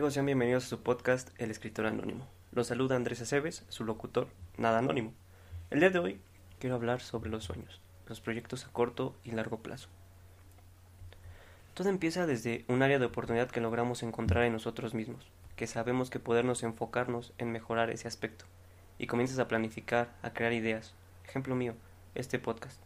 amigos? 0.00 0.14
Sean 0.14 0.24
bienvenidos 0.24 0.64
a 0.64 0.68
su 0.68 0.82
podcast 0.82 1.28
El 1.36 1.50
Escritor 1.50 1.84
Anónimo. 1.84 2.26
Los 2.52 2.68
saluda 2.68 2.96
Andrés 2.96 3.20
Aceves, 3.20 3.66
su 3.68 3.84
locutor, 3.84 4.28
nada 4.56 4.78
anónimo. 4.78 5.12
El 5.68 5.80
día 5.80 5.90
de 5.90 5.98
hoy 5.98 6.20
quiero 6.58 6.76
hablar 6.76 7.02
sobre 7.02 7.28
los 7.28 7.44
sueños, 7.44 7.82
los 8.06 8.22
proyectos 8.22 8.64
a 8.64 8.72
corto 8.72 9.14
y 9.24 9.32
largo 9.32 9.58
plazo. 9.58 9.90
Todo 11.74 11.90
empieza 11.90 12.24
desde 12.26 12.64
un 12.66 12.82
área 12.82 12.98
de 12.98 13.04
oportunidad 13.04 13.50
que 13.50 13.60
logramos 13.60 14.02
encontrar 14.02 14.44
en 14.44 14.54
nosotros 14.54 14.94
mismos, 14.94 15.30
que 15.54 15.66
sabemos 15.66 16.08
que 16.08 16.18
podernos 16.18 16.62
enfocarnos 16.62 17.34
en 17.36 17.52
mejorar 17.52 17.90
ese 17.90 18.08
aspecto, 18.08 18.46
y 18.96 19.06
comienzas 19.06 19.38
a 19.38 19.48
planificar, 19.48 20.16
a 20.22 20.32
crear 20.32 20.54
ideas. 20.54 20.94
Ejemplo 21.28 21.54
mío, 21.54 21.74
este 22.14 22.38
podcast. 22.38 22.80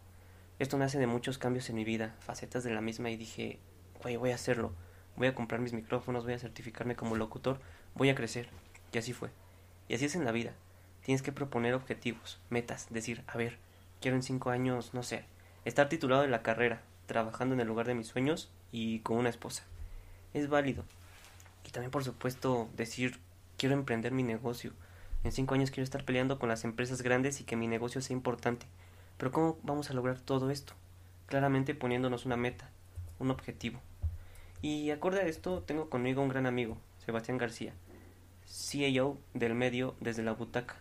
Esto 0.59 0.77
nace 0.77 0.99
de 0.99 1.07
muchos 1.07 1.37
cambios 1.37 1.69
en 1.69 1.77
mi 1.77 1.85
vida, 1.85 2.13
facetas 2.19 2.65
de 2.65 2.73
la 2.73 2.81
misma, 2.81 3.09
y 3.09 3.15
dije, 3.15 3.59
güey, 4.01 4.17
voy 4.17 4.31
a 4.31 4.35
hacerlo 4.35 4.73
voy 5.17 5.27
a 5.27 5.35
comprar 5.35 5.61
mis 5.61 5.73
micrófonos, 5.73 6.23
voy 6.23 6.33
a 6.33 6.39
certificarme 6.39 6.95
como 6.95 7.15
locutor, 7.15 7.59
voy 7.93 8.09
a 8.09 8.15
crecer. 8.15 8.49
Y 8.91 8.97
así 8.97 9.13
fue. 9.13 9.29
Y 9.87 9.95
así 9.95 10.05
es 10.05 10.15
en 10.15 10.25
la 10.25 10.31
vida. 10.31 10.53
Tienes 11.03 11.21
que 11.21 11.31
proponer 11.31 11.73
objetivos, 11.73 12.39
metas, 12.49 12.87
decir, 12.89 13.23
a 13.27 13.37
ver, 13.37 13.57
quiero 14.01 14.17
en 14.17 14.23
cinco 14.23 14.49
años, 14.49 14.93
no 14.93 15.03
sé, 15.03 15.25
estar 15.63 15.89
titulado 15.89 16.23
en 16.23 16.31
la 16.31 16.41
carrera, 16.41 16.81
trabajando 17.05 17.53
en 17.53 17.61
el 17.61 17.67
lugar 17.67 17.87
de 17.87 17.95
mis 17.95 18.07
sueños 18.07 18.49
y 18.71 18.99
con 18.99 19.17
una 19.17 19.29
esposa. 19.29 19.63
Es 20.33 20.49
válido. 20.49 20.83
Y 21.65 21.71
también, 21.71 21.91
por 21.91 22.03
supuesto, 22.03 22.69
decir, 22.75 23.19
quiero 23.57 23.75
emprender 23.75 24.11
mi 24.11 24.23
negocio. 24.23 24.73
En 25.23 25.31
cinco 25.31 25.55
años 25.55 25.71
quiero 25.71 25.83
estar 25.83 26.05
peleando 26.05 26.39
con 26.39 26.49
las 26.49 26.63
empresas 26.63 27.01
grandes 27.01 27.41
y 27.41 27.43
que 27.43 27.55
mi 27.55 27.67
negocio 27.67 28.01
sea 28.01 28.15
importante. 28.15 28.65
Pero 29.17 29.31
¿cómo 29.31 29.57
vamos 29.63 29.89
a 29.89 29.93
lograr 29.93 30.19
todo 30.19 30.51
esto? 30.51 30.73
Claramente 31.25 31.73
poniéndonos 31.73 32.25
una 32.25 32.37
meta, 32.37 32.69
un 33.17 33.31
objetivo. 33.31 33.79
Y 34.65 34.89
acorde 34.89 35.19
a 35.19 35.27
esto, 35.27 35.61
tengo 35.61 35.91
conmigo 35.91 36.23
un 36.23 36.29
gran 36.29 36.47
amigo, 36.47 36.79
Sebastián 37.05 37.37
García, 37.37 37.75
CEO 38.47 39.19
del 39.35 39.53
medio 39.53 39.93
desde 39.99 40.23
la 40.23 40.31
butaca. 40.31 40.77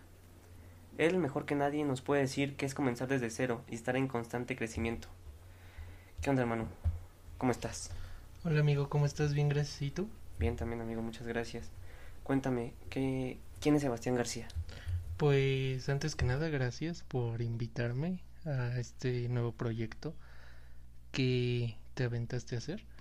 Él, 0.97 1.19
mejor 1.19 1.45
que 1.45 1.55
nadie, 1.55 1.85
nos 1.85 2.01
puede 2.01 2.23
decir 2.23 2.57
que 2.57 2.65
es 2.65 2.73
comenzar 2.73 3.09
desde 3.09 3.29
cero 3.29 3.61
y 3.69 3.75
estar 3.75 3.95
en 3.97 4.09
constante 4.09 4.57
crecimiento. 4.57 5.09
¿Qué 6.23 6.31
onda, 6.31 6.41
hermano? 6.41 6.67
¿Cómo 7.37 7.53
estás? 7.53 7.91
Hola, 8.43 8.61
amigo, 8.61 8.89
¿cómo 8.89 9.05
estás? 9.05 9.35
Bien, 9.35 9.51
gracias. 9.51 9.83
¿Y 9.83 9.91
tú? 9.91 10.09
Bien, 10.39 10.57
también, 10.57 10.81
amigo, 10.81 11.03
muchas 11.03 11.27
gracias. 11.27 11.69
Cuéntame, 12.23 12.73
¿qué, 12.89 13.37
¿quién 13.61 13.75
es 13.75 13.83
Sebastián 13.83 14.15
García? 14.15 14.49
Pues, 15.19 15.91
antes 15.91 16.17
que 16.17 16.25
nada, 16.25 16.49
gracias 16.49 17.03
por 17.03 17.43
invitarme 17.43 18.21
a 18.47 18.79
este 18.79 19.29
nuevo 19.29 19.53
proyecto 19.53 20.15
que 21.13 21.77
te 21.93 22.05
aventaste 22.05 22.55
a 22.55 22.59
hacer. 22.61 22.94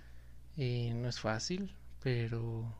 Eh, 0.56 0.92
no 0.94 1.08
es 1.08 1.18
fácil, 1.18 1.74
pero 2.00 2.72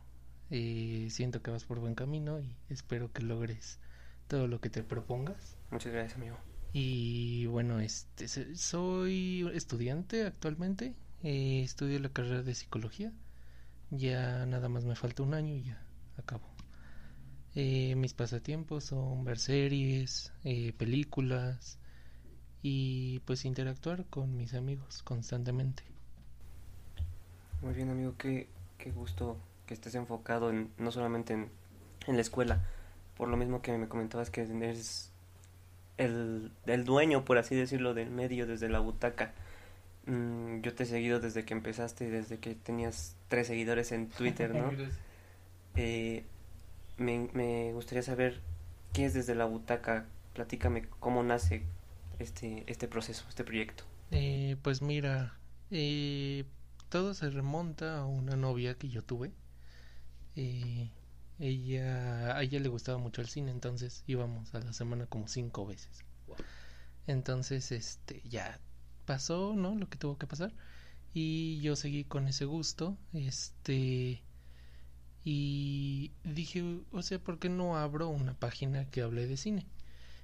eh, 0.49 1.07
siento 1.09 1.41
que 1.41 1.51
vas 1.51 1.65
por 1.65 1.79
buen 1.79 1.95
camino 1.95 2.39
y 2.39 2.55
espero 2.69 3.11
que 3.11 3.21
logres 3.21 3.79
todo 4.27 4.47
lo 4.47 4.61
que 4.61 4.69
te 4.69 4.83
propongas. 4.83 5.57
Muchas 5.71 5.91
gracias, 5.91 6.15
amigo. 6.15 6.37
Y 6.71 7.45
bueno, 7.47 7.79
este, 7.79 8.27
soy 8.55 9.49
estudiante 9.53 10.25
actualmente, 10.25 10.95
eh, 11.23 11.61
estudio 11.63 11.99
la 11.99 12.09
carrera 12.09 12.43
de 12.43 12.55
psicología, 12.55 13.13
ya 13.91 14.45
nada 14.45 14.69
más 14.69 14.83
me 14.85 14.95
falta 14.95 15.23
un 15.23 15.33
año 15.33 15.55
y 15.55 15.63
ya 15.63 15.81
acabo. 16.17 16.49
mis 17.55 18.13
pasatiempos 18.13 18.85
son 18.85 19.23
ver 19.23 19.39
series, 19.39 20.33
películas 20.77 21.79
y 22.61 23.19
pues 23.19 23.45
interactuar 23.45 24.05
con 24.07 24.35
mis 24.35 24.53
amigos 24.53 25.03
constantemente. 25.03 25.94
Muy 27.61 27.73
bien, 27.73 27.89
amigo, 27.89 28.13
qué, 28.17 28.47
qué 28.77 28.91
gusto 28.91 29.37
que 29.65 29.73
estés 29.73 29.95
enfocado 29.95 30.49
en, 30.49 30.69
no 30.77 30.91
solamente 30.91 31.33
en, 31.33 31.49
en 32.07 32.15
la 32.15 32.21
escuela, 32.21 32.63
por 33.17 33.27
lo 33.27 33.37
mismo 33.37 33.61
que 33.61 33.77
me 33.77 33.87
comentabas 33.87 34.29
que 34.29 34.41
eres 34.41 35.11
el, 35.97 36.51
el 36.65 36.83
dueño, 36.83 37.25
por 37.25 37.37
así 37.37 37.55
decirlo, 37.55 37.93
del 37.93 38.11
medio 38.11 38.45
desde 38.45 38.69
la 38.69 38.79
butaca. 38.79 39.33
Mm, 40.05 40.61
yo 40.61 40.75
te 40.75 40.83
he 40.83 40.85
seguido 40.85 41.19
desde 41.19 41.45
que 41.45 41.53
empezaste, 41.53 42.09
desde 42.09 42.37
que 42.37 42.55
tenías 42.55 43.15
tres 43.27 43.47
seguidores 43.47 43.91
en 43.91 44.09
Twitter, 44.09 44.53
¿no? 44.53 44.71
eh, 45.75 46.23
me, 46.97 47.29
me 47.33 47.73
gustaría 47.73 48.03
saber 48.03 48.41
qué 48.93 49.05
es 49.05 49.13
desde 49.13 49.35
la 49.35 49.45
butaca. 49.45 50.05
Platícame 50.33 50.85
cómo 50.99 51.23
nace 51.23 51.63
este, 52.19 52.63
este 52.67 52.87
proceso, 52.87 53.25
este 53.29 53.43
proyecto. 53.43 53.83
Eh, 54.11 54.57
pues 54.61 54.81
mira, 54.81 55.33
eh, 55.71 56.45
todo 56.95 57.13
se 57.13 57.29
remonta 57.29 57.97
a 57.97 58.05
una 58.05 58.37
novia 58.37 58.75
que 58.75 58.87
yo 58.87 59.03
tuve. 59.03 59.33
Eh, 60.37 60.89
ella, 61.39 62.37
a 62.37 62.41
ella 62.41 62.61
le 62.61 62.69
gustaba 62.69 62.97
mucho 62.97 63.19
el 63.19 63.27
cine, 63.27 63.51
entonces 63.51 64.05
íbamos 64.07 64.55
a 64.55 64.61
la 64.61 64.71
semana 64.71 65.05
como 65.05 65.27
cinco 65.27 65.65
veces. 65.65 66.05
Entonces, 67.05 67.73
este, 67.73 68.21
ya 68.23 68.61
pasó, 69.05 69.55
¿no? 69.57 69.75
Lo 69.75 69.89
que 69.89 69.97
tuvo 69.97 70.17
que 70.17 70.25
pasar. 70.25 70.53
Y 71.13 71.59
yo 71.59 71.75
seguí 71.75 72.05
con 72.05 72.29
ese 72.29 72.45
gusto, 72.45 72.97
este, 73.11 74.23
y 75.25 76.13
dije, 76.23 76.63
o 76.93 77.01
sea, 77.01 77.19
¿por 77.19 77.39
qué 77.39 77.49
no 77.49 77.75
abro 77.75 78.07
una 78.07 78.35
página 78.35 78.89
que 78.89 79.01
hable 79.01 79.27
de 79.27 79.35
cine? 79.35 79.67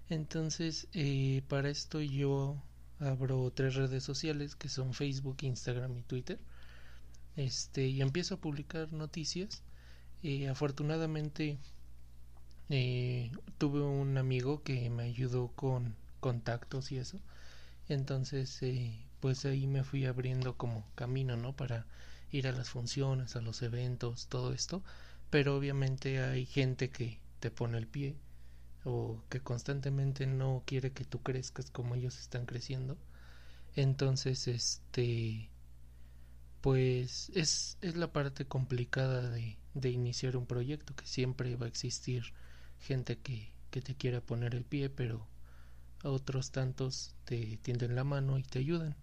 Entonces, 0.08 0.88
eh, 0.94 1.44
para 1.50 1.70
esto 1.70 2.00
yo 2.00 2.64
abro 3.00 3.52
tres 3.54 3.76
redes 3.76 4.06
sociales 4.06 4.56
que 4.56 4.70
son 4.70 4.94
Facebook, 4.94 5.36
Instagram 5.42 5.98
y 5.98 6.04
Twitter 6.04 6.40
este 7.36 7.88
y 7.88 8.02
empiezo 8.02 8.36
a 8.36 8.42
publicar 8.42 8.94
noticias. 8.94 9.64
Eh, 10.24 10.48
afortunadamente 10.50 11.58
eh, 12.70 13.32
tuve 13.58 13.82
un 13.82 14.18
amigo 14.18 14.64
que 14.64 14.90
me 14.90 15.04
ayudó 15.04 15.50
con 15.50 15.96
contactos 16.20 16.92
y 16.92 16.98
eso. 16.98 17.20
Entonces 17.90 18.62
eh, 18.64 18.98
pues 19.20 19.46
ahí 19.46 19.68
me 19.68 19.84
fui 19.84 20.06
abriendo 20.06 20.58
como 20.58 20.86
camino 20.96 21.38
no 21.38 21.54
para 21.56 21.86
ir 22.32 22.48
a 22.48 22.52
las 22.54 22.70
funciones 22.70 23.36
a 23.36 23.42
los 23.42 23.62
eventos 23.62 24.28
todo 24.28 24.54
esto. 24.54 24.84
Pero 25.30 25.58
obviamente 25.58 26.22
hay 26.24 26.46
gente 26.46 26.90
que 26.90 27.20
te 27.40 27.52
pone 27.52 27.78
el 27.78 27.88
pie 27.88 28.16
o 28.86 29.22
que 29.30 29.42
constantemente 29.42 30.26
no 30.28 30.64
quiere 30.66 30.92
que 30.92 31.06
tú 31.06 31.22
crezcas 31.22 31.72
como 31.72 31.96
ellos 31.96 32.20
están 32.20 32.46
creciendo. 32.46 32.98
Entonces 33.76 34.48
este 34.48 35.51
pues 36.62 37.32
es, 37.36 37.78
es 37.82 37.96
la 37.96 38.12
parte 38.12 38.46
complicada 38.46 39.30
de, 39.30 39.58
de, 39.74 39.90
iniciar 39.90 40.38
un 40.38 40.46
proyecto, 40.46 40.96
que 40.96 41.06
siempre 41.06 41.56
va 41.56 41.66
a 41.66 41.70
existir 41.70 42.34
gente 42.80 43.18
que, 43.18 43.52
que 43.72 43.82
te 43.82 43.96
quiera 43.96 44.22
poner 44.22 44.56
el 44.56 44.64
pie, 44.64 44.90
pero 44.90 45.28
otros 46.04 46.52
tantos 46.52 47.16
te 47.26 47.58
tienden 47.62 47.96
la 47.96 48.04
mano 48.04 48.38
y 48.38 48.44
te 48.44 48.60
ayudan. 48.60 48.96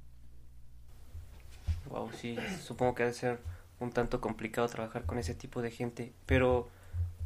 Wow, 1.88 2.10
sí, 2.12 2.36
supongo 2.64 2.94
que 2.94 3.04
debe 3.04 3.14
ser 3.14 3.40
un 3.80 3.92
tanto 3.92 4.20
complicado 4.20 4.68
trabajar 4.68 5.04
con 5.04 5.18
ese 5.18 5.34
tipo 5.34 5.62
de 5.62 5.70
gente, 5.70 6.12
pero 6.26 6.68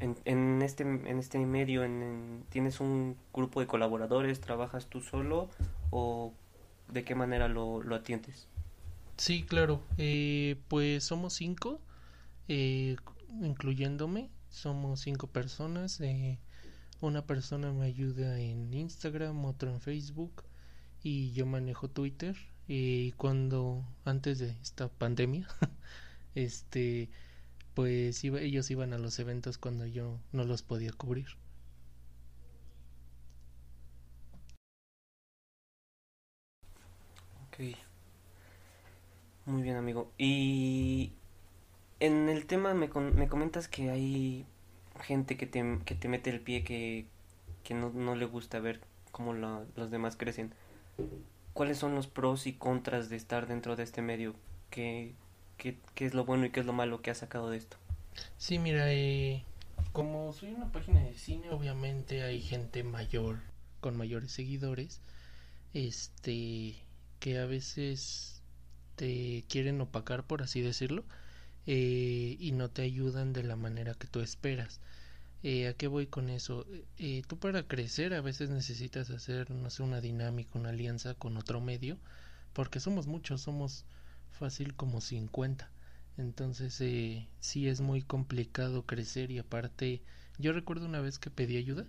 en, 0.01 0.17
en 0.25 0.63
este 0.63 0.83
en 0.83 1.19
este 1.19 1.39
medio 1.39 1.85
en, 1.85 2.45
tienes 2.51 2.81
un 2.81 3.17
grupo 3.33 3.61
de 3.61 3.67
colaboradores, 3.67 4.41
trabajas 4.41 4.87
tú 4.87 5.01
solo 5.01 5.49
o 5.91 6.33
de 6.89 7.05
qué 7.05 7.15
manera 7.15 7.49
lo, 7.49 7.83
lo 7.83 7.97
atiendes? 7.97 8.49
Sí, 9.25 9.45
claro. 9.45 9.83
Eh, 9.99 10.57
pues 10.69 11.05
somos 11.05 11.35
cinco, 11.35 11.81
eh, 12.49 12.97
incluyéndome. 13.43 14.31
Somos 14.51 15.01
cinco 15.03 15.29
personas. 15.29 16.01
Eh, 16.01 16.39
una 17.03 17.27
persona 17.27 17.73
me 17.73 17.87
ayuda 17.87 18.41
en 18.41 18.73
Instagram, 18.75 19.45
otro 19.47 19.71
en 19.73 19.81
Facebook 19.81 20.45
y 21.05 21.33
yo 21.33 21.47
manejo 21.47 21.89
Twitter. 21.91 22.37
Y 22.69 23.13
cuando 23.15 23.85
antes 24.05 24.39
de 24.41 24.51
esta 24.63 24.89
pandemia, 24.89 25.49
este, 26.37 27.11
pues 27.75 28.25
iba, 28.25 28.41
ellos 28.41 28.71
iban 28.71 28.93
a 28.95 28.99
los 28.99 29.19
eventos 29.21 29.59
cuando 29.59 29.87
yo 29.87 30.21
no 30.33 30.45
los 30.45 30.63
podía 30.63 30.93
cubrir. 30.93 31.29
Okay. 37.53 37.77
Muy 39.47 39.63
bien, 39.63 39.77
amigo. 39.77 40.13
Y 40.19 41.13
en 42.01 42.29
el 42.29 42.47
tema 42.47 42.75
me, 42.75 42.89
me 42.89 43.29
comentas 43.29 43.69
que 43.69 43.91
hay 43.91 44.47
gente 45.01 45.37
que 45.37 45.47
te, 45.47 45.79
que 45.85 45.95
te 45.95 46.09
mete 46.09 46.31
el 46.31 46.41
pie 46.41 46.65
que, 46.65 47.07
que 47.65 47.75
no, 47.75 47.91
no 47.91 48.15
le 48.15 48.25
gusta 48.25 48.61
ver 48.61 48.81
cómo 49.11 49.33
los 49.35 49.91
demás 49.91 50.17
crecen. 50.17 50.55
¿Cuáles 51.55 51.79
son 51.79 51.95
los 51.95 52.07
pros 52.07 52.47
y 52.47 52.55
contras 52.55 53.09
de 53.09 53.17
estar 53.17 53.47
dentro 53.47 53.77
de 53.77 53.83
este 53.85 54.03
medio? 54.03 54.35
¿Qué, 54.71 55.15
qué, 55.59 55.79
qué 55.95 56.07
es 56.07 56.15
lo 56.15 56.25
bueno 56.25 56.47
y 56.47 56.51
qué 56.51 56.61
es 56.61 56.67
lo 56.67 56.73
malo 56.73 57.03
que 57.03 57.11
has 57.11 57.19
sacado 57.19 57.51
de 57.51 57.59
esto? 57.59 57.77
Sí, 58.37 58.59
mira, 58.59 58.93
eh, 58.93 59.45
como 59.93 60.33
soy 60.33 60.53
una 60.53 60.71
página 60.73 61.01
de 61.03 61.15
cine, 61.17 61.51
obviamente 61.51 62.23
hay 62.23 62.41
gente 62.41 62.83
mayor, 62.83 63.41
con 63.81 63.97
mayores 63.97 64.33
seguidores, 64.33 65.01
este, 65.75 66.85
que 67.21 67.39
a 67.39 67.47
veces 67.47 68.42
te 69.03 69.45
quieren 69.49 69.81
opacar, 69.81 70.25
por 70.25 70.43
así 70.43 70.61
decirlo, 70.61 71.05
eh, 71.67 72.37
y 72.39 72.53
no 72.53 72.71
te 72.71 72.83
ayudan 72.83 73.33
de 73.33 73.43
la 73.43 73.57
manera 73.57 73.95
que 73.95 74.07
tú 74.07 74.21
esperas. 74.21 74.81
Eh, 75.43 75.67
¿A 75.67 75.75
qué 75.75 75.89
voy 75.89 76.07
con 76.07 76.29
eso? 76.29 76.67
Eh, 76.99 77.23
tú 77.27 77.37
para 77.37 77.67
crecer 77.67 78.15
a 78.15 78.21
veces 78.21 78.49
necesitas 78.51 79.11
hacer, 79.11 79.51
no 79.51 79.71
sé, 79.71 79.83
una 79.83 80.01
dinámica, 80.01 80.57
una 80.57 80.69
alianza 80.69 81.15
con 81.15 81.37
otro 81.37 81.61
medio, 81.61 81.99
porque 82.53 82.79
somos 82.79 83.09
muchos, 83.09 83.41
somos 83.41 83.85
fácil 84.31 84.77
como 84.77 85.01
50. 85.01 85.69
Entonces 86.17 86.81
eh, 86.81 87.27
sí 87.41 87.67
es 87.67 87.81
muy 87.81 88.03
complicado 88.03 88.87
crecer 88.87 89.33
y 89.33 89.39
aparte 89.41 90.01
yo 90.39 90.53
recuerdo 90.53 90.87
una 90.87 91.01
vez 91.01 91.19
que 91.19 91.31
pedí 91.31 91.57
ayuda 91.57 91.87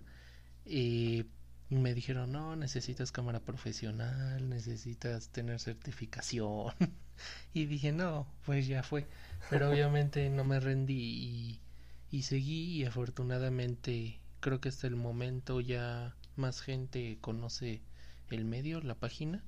me 1.70 1.94
dijeron 1.94 2.32
no 2.32 2.56
necesitas 2.56 3.12
cámara 3.12 3.40
profesional 3.40 4.48
necesitas 4.48 5.28
tener 5.28 5.60
certificación 5.60 6.72
y 7.54 7.66
dije 7.66 7.92
no 7.92 8.26
pues 8.44 8.66
ya 8.66 8.82
fue 8.82 9.06
pero 9.50 9.70
obviamente 9.70 10.28
no 10.30 10.44
me 10.44 10.60
rendí 10.60 10.94
y, 10.94 11.60
y 12.10 12.22
seguí 12.22 12.76
y 12.76 12.84
afortunadamente 12.84 14.20
creo 14.40 14.60
que 14.60 14.68
hasta 14.68 14.86
el 14.86 14.96
momento 14.96 15.60
ya 15.60 16.14
más 16.36 16.60
gente 16.60 17.16
conoce 17.20 17.80
el 18.30 18.44
medio 18.44 18.80
la 18.80 18.94
página. 18.94 19.42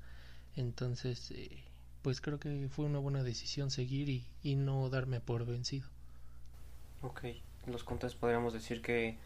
Entonces 0.55 1.31
eh, 1.33 1.65
pues 2.03 2.21
creo 2.21 2.39
que 2.39 2.69
fue 2.71 2.87
una 2.87 2.99
buena 2.99 3.23
decisión 3.23 3.71
seguir 3.71 4.09
y, 4.09 4.27
y 4.43 4.57
no 4.57 4.89
darme 4.89 5.21
por 5.21 5.45
vencido. 5.45 5.89
Ok, 7.03 7.25
los 7.67 7.85
contras 7.85 8.15
podríamos 8.15 8.55
decir 8.55 8.81
que, 8.81 9.19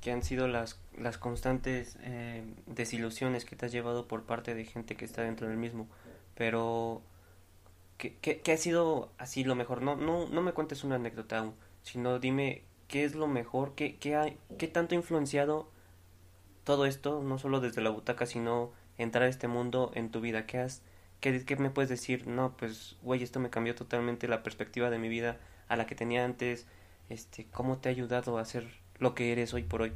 que 0.00 0.12
han 0.12 0.22
sido 0.22 0.48
las, 0.48 0.80
las 0.96 1.18
constantes 1.18 1.96
eh, 2.02 2.44
desilusiones 2.66 3.44
que 3.44 3.56
te 3.56 3.66
has 3.66 3.72
llevado 3.72 4.06
por 4.06 4.24
parte 4.24 4.54
de 4.54 4.64
gente 4.64 4.96
que 4.96 5.04
está 5.04 5.22
dentro 5.22 5.48
del 5.48 5.56
mismo, 5.56 5.88
pero 6.34 7.02
¿qué, 7.96 8.16
qué, 8.20 8.40
qué 8.40 8.52
ha 8.52 8.56
sido 8.56 9.10
así 9.18 9.44
lo 9.44 9.54
mejor? 9.54 9.82
No, 9.82 9.96
no, 9.96 10.28
no 10.28 10.42
me 10.42 10.52
cuentes 10.52 10.84
una 10.84 10.96
anécdota 10.96 11.38
aún, 11.38 11.54
sino 11.82 12.18
dime 12.18 12.62
qué 12.86 13.04
es 13.04 13.14
lo 13.14 13.26
mejor, 13.26 13.74
qué, 13.74 13.96
qué, 13.96 14.16
hay, 14.16 14.38
qué 14.58 14.68
tanto 14.68 14.94
ha 14.94 14.98
influenciado 14.98 15.70
todo 16.64 16.86
esto, 16.86 17.22
no 17.22 17.38
solo 17.38 17.60
desde 17.60 17.82
la 17.82 17.90
butaca, 17.90 18.26
sino 18.26 18.72
entrar 18.98 19.24
a 19.24 19.28
este 19.28 19.48
mundo 19.48 19.90
en 19.94 20.10
tu 20.10 20.20
vida, 20.20 20.46
qué 20.46 20.58
has 20.58 20.82
¿Qué, 21.20 21.44
¿Qué, 21.44 21.56
me 21.56 21.70
puedes 21.70 21.88
decir? 21.88 22.26
No, 22.28 22.56
pues, 22.56 22.96
güey, 23.02 23.22
esto 23.22 23.40
me 23.40 23.50
cambió 23.50 23.74
totalmente 23.74 24.28
la 24.28 24.42
perspectiva 24.44 24.88
de 24.88 24.98
mi 24.98 25.08
vida 25.08 25.38
a 25.68 25.76
la 25.76 25.86
que 25.86 25.96
tenía 25.96 26.24
antes. 26.24 26.66
Este, 27.08 27.46
¿cómo 27.50 27.78
te 27.78 27.88
ha 27.88 27.92
ayudado 27.92 28.38
a 28.38 28.44
ser 28.44 28.68
lo 28.98 29.14
que 29.14 29.32
eres 29.32 29.54
hoy 29.54 29.62
por 29.62 29.82
hoy? 29.82 29.92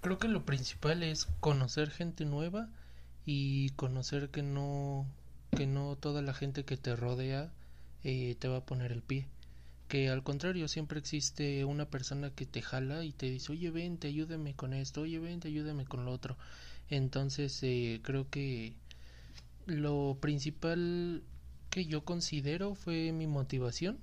Creo 0.00 0.18
que 0.18 0.28
lo 0.28 0.44
principal 0.44 1.02
es 1.02 1.26
conocer 1.40 1.90
gente 1.90 2.24
nueva 2.24 2.68
y 3.26 3.70
conocer 3.70 4.30
que 4.30 4.42
no 4.42 5.06
que 5.56 5.66
no 5.66 5.96
toda 5.96 6.22
la 6.22 6.32
gente 6.32 6.64
que 6.64 6.76
te 6.76 6.94
rodea 6.96 7.50
eh, 8.04 8.36
te 8.38 8.48
va 8.48 8.58
a 8.58 8.64
poner 8.64 8.92
el 8.92 9.02
pie. 9.02 9.26
Que 9.88 10.08
al 10.08 10.22
contrario, 10.22 10.68
siempre 10.68 11.00
existe 11.00 11.64
una 11.64 11.86
persona 11.86 12.30
que 12.30 12.46
te 12.46 12.62
jala 12.62 13.04
y 13.04 13.12
te 13.12 13.28
dice, 13.28 13.52
oye, 13.52 13.70
vente, 13.70 14.08
ayúdame 14.08 14.54
con 14.54 14.72
esto, 14.72 15.02
oye, 15.02 15.18
vente, 15.18 15.48
ayúdame 15.48 15.84
con 15.84 16.04
lo 16.04 16.12
otro. 16.12 16.36
Entonces, 16.88 17.58
eh, 17.62 18.00
creo 18.02 18.30
que 18.30 18.74
lo 19.66 20.16
principal 20.20 21.22
que 21.70 21.86
yo 21.86 22.04
considero 22.04 22.74
fue 22.74 23.12
mi 23.12 23.26
motivación, 23.26 23.98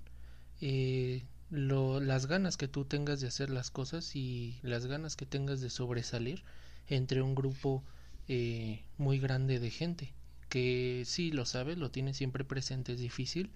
eh, 0.62 1.24
lo, 1.50 2.00
las 2.00 2.26
ganas 2.28 2.58
que 2.58 2.68
tú 2.68 2.86
tengas 2.86 3.22
de 3.22 3.28
hacer 3.28 3.50
las 3.50 3.72
cosas 3.72 4.16
y 4.16 4.60
las 4.64 4.86
ganas 4.86 5.16
que 5.16 5.26
tengas 5.26 5.62
de 5.62 5.70
sobresalir 5.70 6.44
entre 6.88 7.22
un 7.22 7.36
grupo 7.36 7.84
eh, 8.28 8.84
muy 8.98 9.20
grande 9.20 9.60
de 9.60 9.70
gente 9.70 10.14
que 10.50 11.04
sí 11.06 11.32
lo 11.32 11.46
sabes, 11.46 11.78
lo 11.78 11.92
tienes 11.92 12.18
siempre 12.18 12.44
presente, 12.44 12.94
es 12.94 13.00
difícil, 13.00 13.52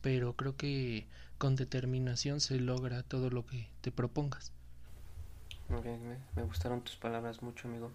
pero 0.00 0.34
creo 0.34 0.56
que 0.56 1.06
con 1.38 1.56
determinación 1.56 2.40
se 2.40 2.58
logra 2.58 3.02
todo 3.02 3.30
lo 3.30 3.46
que 3.46 3.68
te 3.80 3.92
propongas. 3.92 4.52
Muy 5.68 5.82
bien, 5.82 6.06
me, 6.06 6.16
me 6.36 6.42
gustaron 6.42 6.82
tus 6.82 6.96
palabras 6.96 7.42
mucho, 7.42 7.68
amigo. 7.68 7.90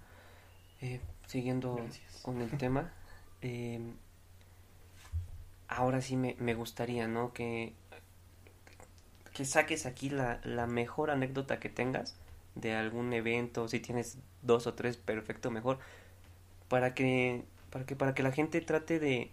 Eh, 0.81 1.01
siguiendo 1.25 1.75
Gracias. 1.75 2.21
con 2.21 2.41
el 2.41 2.49
tema, 2.57 2.91
eh, 3.41 3.79
ahora 5.67 6.01
sí 6.01 6.15
me, 6.15 6.35
me, 6.39 6.53
gustaría, 6.53 7.07
¿no? 7.07 7.33
Que, 7.33 7.73
que 9.37 9.45
saques 9.45 9.85
aquí 9.85 10.09
la, 10.09 10.41
la, 10.43 10.65
mejor 10.65 11.11
anécdota 11.11 11.59
que 11.59 11.69
tengas 11.69 12.15
de 12.55 12.73
algún 12.73 13.13
evento, 13.13 13.67
si 13.67 13.79
tienes 13.79 14.17
dos 14.41 14.65
o 14.65 14.73
tres, 14.73 14.97
perfecto, 14.97 15.51
mejor, 15.51 15.77
para 16.69 16.95
que, 16.95 17.43
para 17.69 17.85
que, 17.85 17.95
para 17.95 18.15
que 18.15 18.23
la 18.23 18.31
gente 18.31 18.59
trate 18.61 18.99
de, 18.99 19.29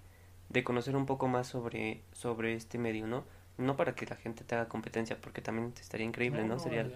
de 0.51 0.63
conocer 0.63 0.95
un 0.95 1.07
poco 1.07 1.27
más 1.27 1.47
sobre, 1.47 2.03
sobre 2.13 2.53
este 2.53 2.77
medio, 2.77 3.07
¿no? 3.07 3.25
No 3.57 3.79
para 3.79 3.95
que 3.95 4.05
la 4.05 4.17
gente 4.17 4.45
te 4.45 4.55
haga 4.55 4.69
competencia, 4.69 5.19
porque 5.19 5.41
también 5.41 5.73
estaría 5.81 6.05
increíble, 6.05 6.43
¿no? 6.43 6.57
no 6.57 6.59
sería, 6.59 6.87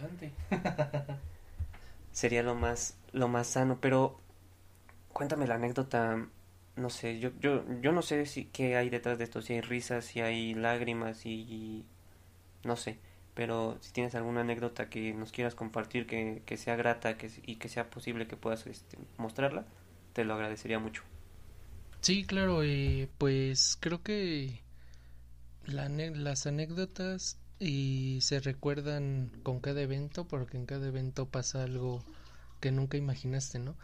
sería 2.12 2.42
lo 2.42 2.56
más, 2.56 2.98
lo 3.12 3.28
más 3.28 3.46
sano, 3.46 3.78
pero 3.80 4.20
cuéntame 5.14 5.46
la 5.46 5.54
anécdota 5.54 6.28
no 6.76 6.90
sé, 6.90 7.20
yo, 7.20 7.30
yo, 7.40 7.64
yo 7.80 7.90
no 7.90 8.02
sé 8.02 8.26
si 8.26 8.44
qué 8.44 8.76
hay 8.76 8.90
detrás 8.90 9.16
de 9.16 9.24
esto, 9.24 9.40
si 9.40 9.54
hay 9.54 9.62
risas, 9.62 10.04
si 10.04 10.20
hay 10.20 10.52
lágrimas 10.52 11.24
y 11.24 11.86
no 12.64 12.76
sé, 12.76 12.98
pero 13.34 13.78
si 13.80 13.92
tienes 13.92 14.14
alguna 14.14 14.40
anécdota 14.40 14.88
que 14.88 15.12
nos 15.14 15.32
quieras 15.32 15.54
compartir 15.54 16.06
que, 16.06 16.42
que 16.44 16.56
sea 16.56 16.76
grata 16.76 17.16
que, 17.16 17.30
y 17.46 17.56
que 17.56 17.68
sea 17.68 17.90
posible 17.90 18.26
que 18.26 18.36
puedas 18.36 18.66
este, 18.66 18.98
mostrarla, 19.16 19.66
te 20.12 20.24
lo 20.24 20.34
agradecería 20.34 20.78
mucho. 20.78 21.02
Sí, 22.00 22.24
claro, 22.24 22.62
eh, 22.62 23.08
pues 23.18 23.76
creo 23.80 24.02
que 24.02 24.62
la, 25.64 25.88
las 25.88 26.46
anécdotas 26.46 27.38
y 27.58 28.18
se 28.22 28.40
recuerdan 28.40 29.30
con 29.42 29.60
cada 29.60 29.80
evento 29.80 30.26
porque 30.26 30.56
en 30.56 30.66
cada 30.66 30.86
evento 30.86 31.26
pasa 31.26 31.64
algo 31.64 32.04
que 32.60 32.70
nunca 32.70 32.96
imaginaste, 32.96 33.58
¿no? 33.58 33.76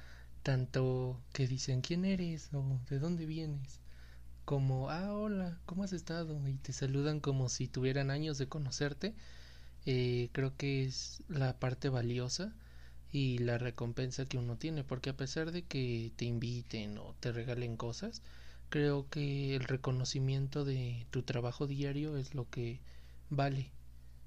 tanto 0.44 1.19
que 1.32 1.49
dicen 1.49 1.81
quién 1.81 2.05
eres 2.05 2.50
o 2.53 2.79
de 2.88 2.99
dónde 3.00 3.27
vienes, 3.27 3.81
como 4.44 4.91
ah 4.91 5.12
hola, 5.12 5.58
¿cómo 5.67 5.85
has 5.85 5.93
estado? 5.93 6.41
y 6.49 6.55
te 6.58 6.73
saludan 6.73 7.20
como 7.20 7.49
si 7.49 7.69
tuvieran 7.69 8.11
años 8.11 8.38
de 8.38 8.49
conocerte, 8.49 9.14
eh, 9.87 10.29
creo 10.32 10.56
que 10.56 10.85
es 10.85 11.23
la 11.29 11.58
parte 11.58 11.88
valiosa 11.88 12.55
y 13.12 13.38
la 13.38 13.58
recompensa 13.58 14.26
que 14.26 14.38
uno 14.38 14.56
tiene, 14.56 14.85
porque 14.85 15.11
a 15.11 15.17
pesar 15.17 15.52
de 15.52 15.62
que 15.64 16.12
te 16.17 16.25
inviten 16.25 16.99
o 16.99 17.14
te 17.20 17.32
regalen 17.32 17.76
cosas, 17.76 18.23
creo 18.70 19.08
que 19.08 19.55
el 19.56 19.65
reconocimiento 19.65 20.65
de 20.65 21.06
tu 21.10 21.22
trabajo 21.22 21.67
diario 21.67 22.17
es 22.17 22.34
lo 22.34 22.48
que 22.51 22.81
vale 23.31 23.70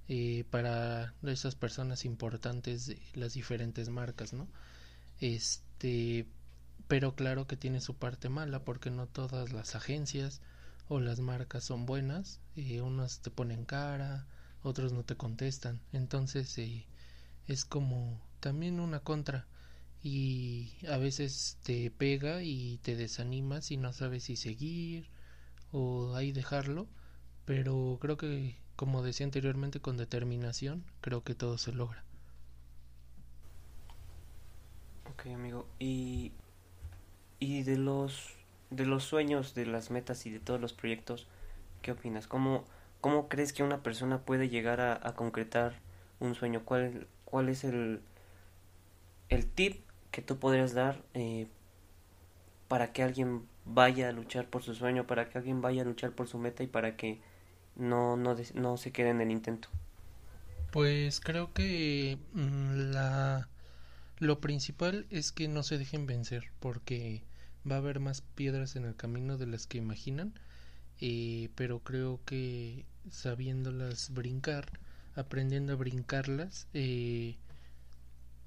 eh, 0.08 0.46
para 0.52 1.14
esas 1.24 1.56
personas 1.56 2.06
importantes 2.06 2.88
de 2.88 3.02
las 3.14 3.34
diferentes 3.34 3.90
marcas, 3.90 4.34
¿no? 4.34 4.48
Este, 5.20 6.26
pero 6.88 7.16
claro 7.16 7.48
que 7.48 7.58
tiene 7.58 7.82
su 7.82 7.96
parte 7.96 8.30
mala 8.30 8.64
porque 8.64 8.90
no 8.92 9.08
todas 9.08 9.52
las 9.52 9.76
agencias 9.76 10.42
o 10.88 11.00
las 11.00 11.20
marcas 11.20 11.64
son 11.64 11.86
buenas, 11.86 12.40
eh, 12.56 12.82
unas 12.82 13.20
te 13.22 13.30
ponen 13.30 13.66
cara, 13.66 14.26
otros 14.64 14.94
no 14.94 15.04
te 15.04 15.16
contestan, 15.16 15.82
entonces 15.92 16.58
eh, 16.58 16.88
es 17.48 17.66
como 17.66 18.22
también 18.40 18.80
una 18.80 19.00
contra 19.02 19.48
y 20.02 20.74
a 20.90 20.98
veces 20.98 21.58
te 21.64 21.92
pega 21.92 22.44
y 22.44 22.78
te 22.84 22.96
desanimas 22.96 23.72
y 23.72 23.78
no 23.78 23.94
sabes 23.94 24.26
si 24.26 24.36
seguir 24.38 25.10
o 25.72 26.16
ahí 26.16 26.32
dejarlo, 26.32 26.88
pero 27.46 27.98
creo 28.02 28.18
que 28.18 28.58
como 28.76 29.04
decía 29.04 29.26
anteriormente 29.26 29.82
con 29.82 29.98
determinación 29.98 30.86
creo 31.02 31.24
que 31.24 31.36
todo 31.36 31.58
se 31.58 31.74
logra. 31.74 32.04
Ok, 35.10 35.28
amigo. 35.34 35.68
Y, 35.80 36.32
y 37.40 37.64
de 37.64 37.78
los 37.78 38.38
de 38.70 38.86
los 38.86 39.04
sueños, 39.04 39.54
de 39.56 39.66
las 39.66 39.92
metas 39.92 40.26
y 40.26 40.30
de 40.30 40.40
todos 40.40 40.60
los 40.60 40.74
proyectos, 40.74 41.28
¿qué 41.82 41.92
opinas? 41.92 42.28
¿Cómo, 42.28 42.66
cómo 43.02 43.30
crees 43.30 43.54
que 43.54 43.64
una 43.64 43.82
persona 43.82 44.20
puede 44.20 44.50
llegar 44.50 44.82
a, 44.82 45.14
concretar 45.16 45.76
un 46.20 46.36
sueño? 46.36 46.64
¿Cuál, 46.66 47.08
cuál 47.26 47.50
es 47.50 47.64
el, 47.64 48.02
el 49.30 49.46
tip 49.46 49.82
que 50.12 50.22
tú 50.22 50.38
podrías 50.38 50.74
dar 50.74 51.02
eh, 51.14 51.48
para 52.68 52.92
que 52.92 53.04
alguien 53.04 53.44
vaya 53.66 54.10
a 54.10 54.12
luchar 54.12 54.48
por 54.48 54.64
su 54.64 54.74
sueño, 54.74 55.08
para 55.08 55.30
que 55.30 55.38
alguien 55.38 55.62
vaya 55.62 55.84
a 55.84 55.86
luchar 55.86 56.12
por 56.12 56.28
su 56.28 56.38
meta 56.38 56.64
y 56.64 56.68
para 56.68 56.98
que 56.98 57.22
no, 57.76 58.18
no, 58.18 58.36
no 58.56 58.78
se 58.78 58.92
quede 58.92 59.10
en 59.10 59.22
el 59.22 59.32
intento? 59.32 59.70
Pues 60.72 61.22
creo 61.22 61.54
que 61.54 62.18
mmm, 62.34 62.92
la 62.92 63.37
lo 64.20 64.40
principal 64.40 65.06
es 65.10 65.32
que 65.32 65.48
no 65.48 65.64
se 65.64 65.78
dejen 65.78 66.06
vencer 66.08 66.52
porque 66.60 67.24
va 67.70 67.76
a 67.76 67.80
haber 67.80 68.00
más 68.00 68.22
piedras 68.22 68.76
en 68.76 68.86
el 68.86 68.96
camino 68.96 69.38
de 69.38 69.48
las 69.48 69.68
que 69.68 69.78
imaginan, 69.78 70.34
eh, 71.00 71.50
pero 71.56 71.80
creo 71.80 72.20
que 72.26 72.86
sabiéndolas 73.12 74.12
brincar, 74.14 74.68
aprendiendo 75.16 75.74
a 75.74 75.76
brincarlas, 75.76 76.68
eh, 76.74 77.38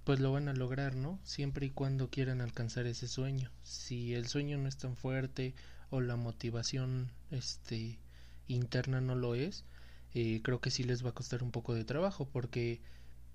pues 0.04 0.18
lo 0.18 0.32
van 0.32 0.48
a 0.48 0.54
lograr, 0.54 0.96
¿no? 0.96 1.20
Siempre 1.22 1.66
y 1.66 1.70
cuando 1.70 2.10
quieran 2.10 2.40
alcanzar 2.40 2.86
ese 2.86 3.06
sueño. 3.06 3.50
Si 3.62 4.14
el 4.14 4.26
sueño 4.26 4.58
no 4.58 4.68
es 4.68 4.76
tan 4.76 4.96
fuerte 4.96 5.54
o 5.90 6.00
la 6.00 6.16
motivación 6.16 7.10
este 7.30 7.98
interna 8.48 9.00
no 9.00 9.14
lo 9.14 9.34
es, 9.34 9.64
eh, 10.14 10.40
creo 10.42 10.60
que 10.60 10.70
sí 10.70 10.82
les 10.82 11.04
va 11.04 11.10
a 11.10 11.14
costar 11.14 11.42
un 11.42 11.52
poco 11.52 11.74
de 11.74 11.84
trabajo 11.84 12.28
porque 12.28 12.80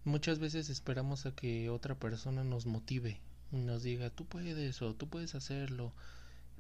muchas 0.06 0.40
veces 0.40 0.70
esperamos 0.70 1.26
a 1.26 1.36
que 1.36 1.70
otra 1.70 1.96
persona 1.96 2.44
nos 2.44 2.66
motive, 2.66 3.20
nos 3.52 3.84
diga 3.84 4.10
tú 4.10 4.26
puedes 4.26 4.82
o 4.82 4.96
tú 4.96 5.08
puedes 5.10 5.36
hacerlo, 5.36 5.92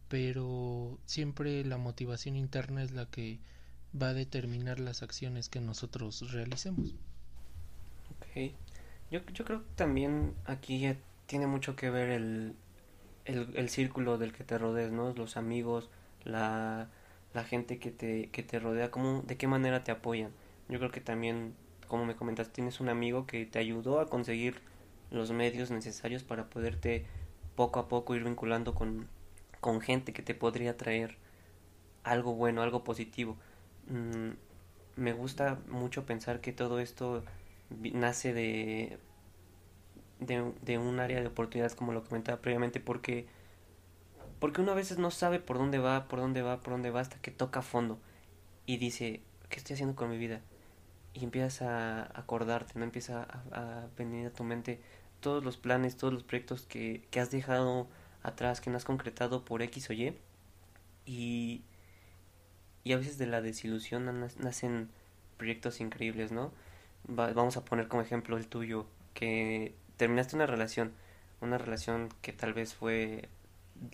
pero 0.09 0.99
siempre 1.05 1.63
la 1.63 1.77
motivación 1.77 2.35
interna 2.35 2.83
es 2.83 2.91
la 2.91 3.05
que 3.05 3.39
va 3.99 4.09
a 4.09 4.13
determinar 4.13 4.79
las 4.79 5.03
acciones 5.03 5.49
que 5.49 5.61
nosotros 5.61 6.31
realicemos. 6.31 6.95
Ok, 8.11 8.53
yo, 9.11 9.21
yo 9.33 9.45
creo 9.45 9.59
que 9.63 9.73
también 9.75 10.33
aquí 10.45 10.85
tiene 11.25 11.47
mucho 11.47 11.75
que 11.75 11.89
ver 11.89 12.09
el, 12.09 12.55
el, 13.25 13.49
el 13.55 13.69
círculo 13.69 14.17
del 14.17 14.33
que 14.33 14.43
te 14.43 14.57
rodees, 14.57 14.91
¿no? 14.91 15.13
Los 15.13 15.37
amigos, 15.37 15.89
la, 16.23 16.89
la 17.33 17.43
gente 17.43 17.79
que 17.79 17.91
te, 17.91 18.29
que 18.29 18.43
te 18.43 18.59
rodea, 18.59 18.91
cómo, 18.91 19.21
de 19.23 19.37
qué 19.37 19.47
manera 19.47 19.83
te 19.83 19.91
apoyan. 19.91 20.31
Yo 20.69 20.79
creo 20.79 20.91
que 20.91 21.01
también, 21.01 21.55
como 21.87 22.05
me 22.05 22.15
comentas, 22.15 22.51
tienes 22.51 22.79
un 22.79 22.89
amigo 22.89 23.25
que 23.25 23.45
te 23.45 23.59
ayudó 23.59 23.99
a 23.99 24.09
conseguir 24.09 24.61
los 25.11 25.31
medios 25.31 25.71
necesarios 25.71 26.23
para 26.23 26.49
poderte 26.49 27.05
poco 27.55 27.79
a 27.79 27.87
poco 27.87 28.15
ir 28.15 28.23
vinculando 28.23 28.75
con, 28.75 29.07
con 29.61 29.81
gente 29.81 30.13
que 30.13 30.21
te 30.21 30.35
podría 30.35 30.77
traer 30.77 31.17
algo 32.03 32.33
bueno, 32.35 32.61
algo 32.61 32.83
positivo. 32.83 33.37
Mm, 33.87 34.31
me 34.95 35.13
gusta 35.13 35.59
mucho 35.67 36.05
pensar 36.05 36.41
que 36.41 36.53
todo 36.53 36.79
esto 36.79 37.23
nace 37.69 38.33
de, 38.33 38.97
de, 40.19 40.77
un 40.77 40.99
área 40.99 41.19
de 41.19 41.27
oportunidades 41.27 41.75
como 41.75 41.93
lo 41.93 42.03
comentaba 42.03 42.41
previamente 42.41 42.79
porque 42.79 43.27
porque 44.39 44.61
uno 44.61 44.73
a 44.73 44.75
veces 44.75 44.97
no 44.97 45.11
sabe 45.11 45.39
por 45.39 45.57
dónde 45.57 45.79
va, 45.79 46.07
por 46.07 46.19
dónde 46.19 46.41
va, 46.41 46.61
por 46.61 46.73
dónde 46.73 46.91
va 46.91 46.99
hasta 46.99 47.17
que 47.17 47.31
toca 47.31 47.61
fondo 47.61 47.99
y 48.65 48.77
dice, 48.77 49.21
¿qué 49.49 49.57
estoy 49.57 49.75
haciendo 49.75 49.95
con 49.95 50.09
mi 50.09 50.17
vida? 50.17 50.41
Y 51.15 51.23
empiezas 51.23 51.63
a 51.63 52.03
acordarte, 52.19 52.77
¿no? 52.77 52.83
Empieza 52.83 53.25
a, 53.51 53.87
venir 53.97 54.27
a 54.27 54.31
tu 54.31 54.43
mente 54.43 54.81
todos 55.21 55.43
los 55.43 55.57
planes, 55.57 55.97
todos 55.97 56.13
los 56.13 56.23
proyectos 56.23 56.63
que, 56.63 57.07
que 57.09 57.19
has 57.19 57.31
dejado 57.31 57.87
atrás, 58.21 58.61
que 58.61 58.69
no 58.69 58.77
has 58.77 58.85
concretado 58.85 59.45
por 59.45 59.61
X 59.61 59.89
o 59.89 59.93
Y. 59.93 60.17
Y, 61.05 61.63
y 62.83 62.93
a 62.93 62.97
veces 62.97 63.17
de 63.17 63.27
la 63.27 63.41
desilusión 63.41 64.05
nacen 64.39 64.89
proyectos 65.37 65.79
increíbles, 65.79 66.31
¿no? 66.31 66.51
Va, 67.07 67.31
vamos 67.33 67.57
a 67.57 67.65
poner 67.65 67.87
como 67.87 68.01
ejemplo 68.01 68.37
el 68.37 68.47
tuyo, 68.47 68.85
que 69.13 69.73
terminaste 69.97 70.35
una 70.35 70.47
relación, 70.47 70.93
una 71.41 71.57
relación 71.57 72.09
que 72.21 72.33
tal 72.33 72.53
vez 72.53 72.73
fue 72.73 73.29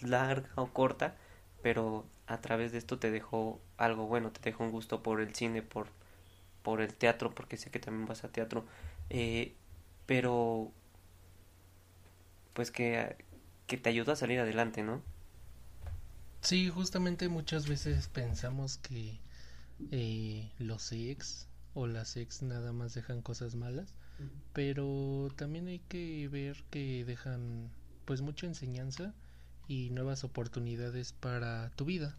larga 0.02 0.50
o 0.56 0.68
corta, 0.68 1.16
pero 1.62 2.06
a 2.28 2.42
través 2.42 2.72
de 2.72 2.78
esto 2.78 3.00
te 3.00 3.12
dejó 3.12 3.60
algo 3.78 4.08
bueno, 4.08 4.32
te 4.32 4.42
dejó 4.42 4.64
un 4.64 4.72
gusto 4.72 5.04
por 5.04 5.22
el 5.22 5.36
cine, 5.36 5.62
por, 5.62 5.88
por 6.64 6.82
el 6.82 6.94
teatro, 6.94 7.34
porque 7.34 7.58
sé 7.58 7.72
que 7.72 7.80
también 7.80 8.08
vas 8.08 8.24
a 8.24 8.30
teatro, 8.32 8.66
eh, 9.10 9.54
pero 10.06 10.72
pues 12.54 12.72
que, 12.72 13.16
que 13.68 13.78
te 13.78 13.90
ayuda 13.90 14.14
a 14.14 14.16
salir 14.16 14.40
adelante, 14.40 14.84
¿no? 14.84 15.02
Sí, 16.42 16.70
justamente 16.70 17.30
muchas 17.30 17.68
veces 17.68 18.08
pensamos 18.08 18.78
que 18.78 19.20
eh, 19.92 20.52
los 20.60 20.92
ex 20.92 21.48
o 21.74 21.88
las 21.88 22.18
ex 22.18 22.42
nada 22.42 22.74
más 22.74 22.94
dejan 22.94 23.22
cosas 23.22 23.56
malas, 23.56 23.94
pero 24.54 25.30
también 25.36 25.68
hay 25.68 25.80
que 25.80 26.28
ver 26.30 26.64
que 26.70 27.06
dejan 27.06 27.70
pues 28.06 28.22
mucha 28.22 28.48
enseñanza 28.48 29.14
y 29.68 29.90
nuevas 29.92 30.24
oportunidades 30.24 31.14
para 31.14 31.70
tu 31.76 31.86
vida, 31.86 32.18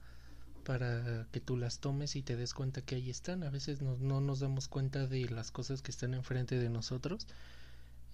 para 0.63 1.27
que 1.33 1.41
tú 1.41 1.57
las 1.57 1.79
tomes 1.79 2.17
y 2.17 2.23
te 2.23 2.37
des 2.37 2.55
cuenta 2.55 2.83
que 2.83 2.97
ahí 2.97 3.11
están. 3.11 3.43
A 3.43 3.51
veces 3.51 3.83
no, 3.83 3.97
no 3.99 4.21
nos 4.21 4.41
damos 4.41 4.69
cuenta 4.69 5.07
de 5.07 5.29
las 5.29 5.51
cosas 5.51 5.83
que 5.83 5.91
están 5.91 6.15
enfrente 6.15 6.59
de 6.59 6.71
nosotros 6.71 7.27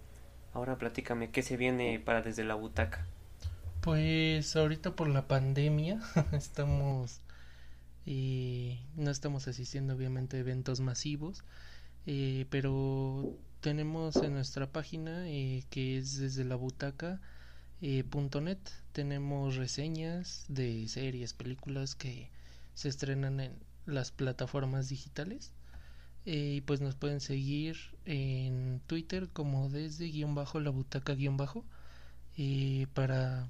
Ahora 0.54 0.78
platícame, 0.78 1.30
¿qué 1.30 1.44
se 1.44 1.58
viene 1.58 2.00
para 2.00 2.22
desde 2.22 2.46
la 2.46 2.56
butaca? 2.56 3.06
Pues 3.82 4.56
ahorita 4.56 4.96
por 4.96 5.10
la 5.10 5.28
pandemia 5.28 6.00
estamos 6.32 7.20
y 8.06 8.80
no 8.96 9.12
estamos 9.12 9.50
asistiendo 9.50 9.94
obviamente 9.94 10.38
a 10.38 10.40
eventos 10.40 10.80
masivos, 10.80 11.44
eh, 12.06 12.46
pero 12.50 13.36
tenemos 13.62 14.16
en 14.18 14.34
nuestra 14.34 14.72
página 14.72 15.28
eh, 15.28 15.66
que 15.70 15.98
es 15.98 16.18
desde 16.18 16.46
la 16.46 16.56
butaca 16.56 17.20
eh, 17.82 18.04
.net. 18.42 18.60
Tenemos 18.94 19.56
reseñas 19.56 20.46
de 20.48 20.88
series 20.88 21.34
películas 21.34 21.96
que 21.96 22.30
se 22.74 22.90
estrenan 22.90 23.40
en 23.40 23.60
las 23.86 24.12
plataformas 24.12 24.90
digitales. 24.90 25.52
Eh, 26.26 26.56
y 26.58 26.62
pues 26.62 26.82
nos 26.82 26.96
pueden 26.96 27.22
seguir 27.22 27.78
en 28.06 28.82
Twitter 28.88 29.30
como 29.30 29.70
desde 29.70 30.10
guion 30.10 30.36
bajo 30.36 30.60
la 30.60 30.70
butaca 30.70 31.16
guion 31.16 31.38
bajo 31.38 31.66
para 32.94 33.50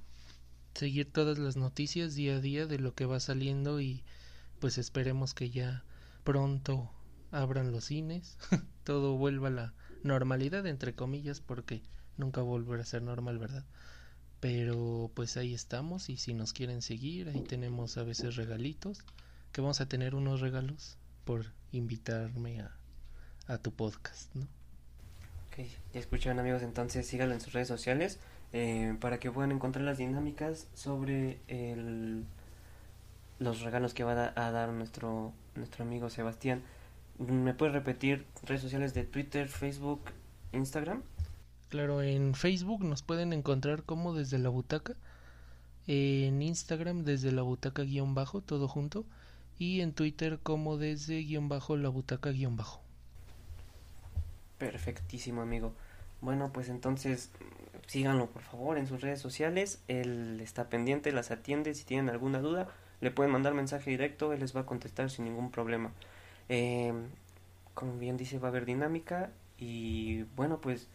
seguir 0.74 1.12
todas 1.12 1.38
las 1.38 1.58
noticias 1.58 2.16
día 2.16 2.38
a 2.38 2.40
día 2.40 2.66
de 2.66 2.80
lo 2.80 2.96
que 2.96 3.06
va 3.06 3.20
saliendo 3.20 3.80
y 3.82 4.04
pues 4.60 4.80
esperemos 4.80 5.36
que 5.36 5.52
ya 5.52 5.84
pronto 6.24 6.92
abran 7.32 7.72
los 7.72 7.86
cines 7.86 8.38
todo 8.84 9.16
vuelva 9.16 9.50
a 9.50 9.52
la 9.52 9.74
normalidad 10.04 10.66
entre 10.68 10.94
comillas 10.94 11.42
porque 11.42 11.82
nunca 12.18 12.42
volverá 12.42 12.84
a 12.84 12.86
ser 12.86 13.02
normal, 13.02 13.40
¿verdad? 13.40 13.66
Pero 14.40 15.12
pues 15.14 15.38
ahí 15.38 15.54
estamos 15.54 16.10
y 16.10 16.18
si 16.18 16.34
nos 16.34 16.54
quieren 16.54 16.82
seguir, 16.82 17.30
ahí 17.30 17.42
tenemos 17.42 17.98
a 17.98 18.04
veces 18.04 18.36
regalitos, 18.36 19.04
que 19.52 19.62
vamos 19.62 19.82
a 19.82 19.88
tener 19.88 20.16
unos 20.16 20.42
regalos 20.42 20.98
por 21.26 21.46
invitarme 21.72 22.62
a, 22.62 22.72
a 23.48 23.58
tu 23.58 23.74
podcast, 23.74 24.34
¿no? 24.36 24.48
Ok, 25.48 25.66
ya 25.94 26.00
escucharon 26.00 26.40
amigos, 26.40 26.62
entonces 26.62 27.06
síganlo 27.06 27.34
en 27.34 27.42
sus 27.42 27.54
redes 27.54 27.68
sociales 27.68 28.20
eh, 28.54 28.96
para 29.00 29.20
que 29.20 29.32
puedan 29.32 29.52
encontrar 29.52 29.84
las 29.84 29.98
dinámicas 29.98 30.68
sobre 30.74 31.40
el, 31.48 32.24
los 33.40 33.62
regalos 33.62 33.94
que 33.94 34.04
va 34.04 34.32
a, 34.36 34.48
a 34.48 34.52
dar 34.52 34.70
nuestro, 34.70 35.34
nuestro 35.56 35.84
amigo 35.84 36.10
Sebastián. 36.10 36.62
¿Me 37.20 37.54
puedes 37.54 37.74
repetir 37.74 38.26
redes 38.44 38.62
sociales 38.62 38.94
de 38.94 39.04
Twitter, 39.04 39.50
Facebook, 39.50 40.02
Instagram? 40.54 41.04
Claro, 41.68 42.02
en 42.02 42.34
Facebook 42.34 42.84
nos 42.86 43.04
pueden 43.04 43.34
encontrar 43.34 43.84
como 43.84 44.14
desde 44.14 44.40
la 44.40 44.50
butaca. 44.50 44.96
en 45.86 46.42
Instagram 46.42 47.04
desde 47.04 47.32
la 47.32 47.42
butaca 47.42 47.84
guion 47.84 48.16
bajo, 48.16 48.42
todo 48.42 48.68
junto, 48.68 49.06
y 49.58 49.82
en 49.82 49.92
Twitter 49.92 50.40
como 50.42 50.78
desde 50.78 51.22
guion 51.24 51.50
bajo 51.50 51.76
la 51.76 51.90
butaca 51.90 52.32
guion 52.32 52.56
bajo. 52.56 52.82
Perfectísimo, 54.58 55.42
amigo. 55.42 55.74
Bueno, 56.22 56.52
pues 56.54 56.70
entonces 56.70 57.32
síganlo 57.88 58.28
por 58.28 58.44
favor 58.44 58.78
en 58.78 58.88
sus 58.88 59.02
redes 59.02 59.20
sociales. 59.20 59.82
Él 59.88 60.40
está 60.42 60.70
pendiente, 60.70 61.12
las 61.12 61.32
atiende. 61.32 61.74
Si 61.74 61.84
tienen 61.84 62.10
alguna 62.10 62.40
duda, 62.40 62.70
le 63.02 63.12
pueden 63.12 63.32
mandar 63.32 63.54
mensaje 63.54 63.90
directo, 63.90 64.32
él 64.32 64.40
les 64.40 64.56
va 64.56 64.62
a 64.62 64.66
contestar 64.66 65.10
sin 65.10 65.26
ningún 65.26 65.52
problema. 65.52 65.92
Eh, 66.50 66.94
como 67.74 67.98
bien 67.98 68.18
dice, 68.18 68.40
va 68.40 68.48
a 68.48 68.52
haber 68.52 68.66
dinámica. 68.66 69.32
Y 69.58 70.24
bueno, 70.36 70.60
pues 70.60 70.88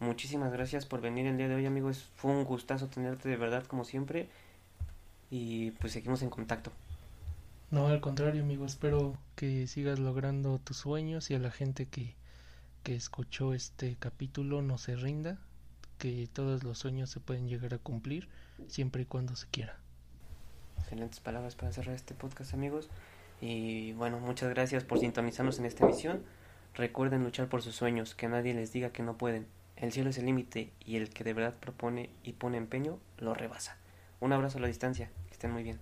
muchísimas 0.00 0.52
gracias 0.52 0.86
por 0.86 1.00
venir 1.00 1.26
el 1.26 1.36
día 1.36 1.48
de 1.48 1.56
hoy, 1.56 1.66
amigos. 1.66 2.10
Fue 2.16 2.30
un 2.30 2.44
gustazo 2.44 2.88
tenerte 2.88 3.28
de 3.28 3.36
verdad, 3.36 3.64
como 3.64 3.84
siempre. 3.84 4.28
Y 5.30 5.72
pues 5.72 5.92
seguimos 5.92 6.22
en 6.22 6.30
contacto. 6.30 6.72
No, 7.70 7.88
al 7.88 8.00
contrario, 8.00 8.42
amigo. 8.42 8.64
Espero 8.64 9.16
que 9.34 9.66
sigas 9.66 9.98
logrando 9.98 10.58
tus 10.58 10.78
sueños 10.78 11.30
y 11.30 11.34
a 11.34 11.38
la 11.38 11.50
gente 11.50 11.86
que 11.86 12.14
que 12.82 12.96
escuchó 12.96 13.54
este 13.54 13.96
capítulo 13.96 14.60
no 14.62 14.76
se 14.78 14.96
rinda, 14.96 15.38
que 15.98 16.28
todos 16.32 16.64
los 16.64 16.78
sueños 16.78 17.10
se 17.10 17.20
pueden 17.20 17.48
llegar 17.48 17.74
a 17.74 17.78
cumplir 17.78 18.28
siempre 18.68 19.02
y 19.02 19.06
cuando 19.06 19.36
se 19.36 19.46
quiera. 19.48 19.76
Excelentes 20.78 21.20
palabras 21.20 21.54
para 21.54 21.72
cerrar 21.72 21.94
este 21.94 22.14
podcast 22.14 22.54
amigos. 22.54 22.90
Y 23.42 23.92
bueno, 23.94 24.20
muchas 24.20 24.50
gracias 24.50 24.84
por 24.84 25.00
sintonizarnos 25.00 25.58
en 25.58 25.66
esta 25.66 25.84
emisión. 25.84 26.22
Recuerden 26.74 27.24
luchar 27.24 27.48
por 27.48 27.60
sus 27.60 27.74
sueños, 27.74 28.14
que 28.14 28.28
nadie 28.28 28.54
les 28.54 28.72
diga 28.72 28.90
que 28.90 29.02
no 29.02 29.18
pueden. 29.18 29.46
El 29.76 29.90
cielo 29.90 30.10
es 30.10 30.18
el 30.18 30.26
límite 30.26 30.70
y 30.86 30.94
el 30.94 31.10
que 31.10 31.24
de 31.24 31.34
verdad 31.34 31.54
propone 31.58 32.08
y 32.22 32.34
pone 32.34 32.56
empeño 32.56 33.00
lo 33.18 33.34
rebasa. 33.34 33.76
Un 34.20 34.32
abrazo 34.32 34.58
a 34.58 34.60
la 34.60 34.68
distancia, 34.68 35.10
que 35.26 35.32
estén 35.32 35.50
muy 35.50 35.64
bien. 35.64 35.80